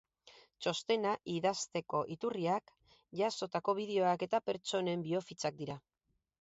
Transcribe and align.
Txostena 0.65 1.11
idazteko 1.33 2.01
iturriak 2.15 2.73
jasotako 3.21 3.79
bideoak 3.83 4.27
eta 4.31 4.43
pertsonen 4.51 5.09
biofitxak 5.09 5.65
dira. 5.65 5.81